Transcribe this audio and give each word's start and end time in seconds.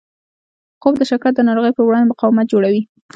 خوب 0.81 0.93
د 0.97 1.03
شکر 1.11 1.29
ناروغۍ 1.49 1.71
پر 1.75 1.83
وړاندې 1.85 2.11
مقاومت 2.11 2.45
جوړوي 2.53 2.81